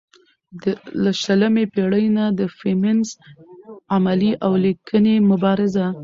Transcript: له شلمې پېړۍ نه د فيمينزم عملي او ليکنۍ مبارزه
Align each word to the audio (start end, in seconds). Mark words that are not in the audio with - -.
له 1.03 1.11
شلمې 1.21 1.65
پېړۍ 1.73 2.05
نه 2.17 2.25
د 2.39 2.41
فيمينزم 2.57 3.17
عملي 3.95 4.31
او 4.45 4.51
ليکنۍ 4.63 5.15
مبارزه 5.31 5.85